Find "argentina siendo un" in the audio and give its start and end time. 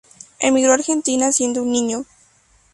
0.77-1.71